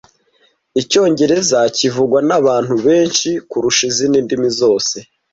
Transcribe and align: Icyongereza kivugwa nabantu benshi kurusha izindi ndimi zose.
Icyongereza 0.81 1.59
kivugwa 1.77 2.19
nabantu 2.27 2.73
benshi 2.85 3.29
kurusha 3.49 3.83
izindi 3.91 4.17
ndimi 4.25 4.49
zose. 4.59 4.95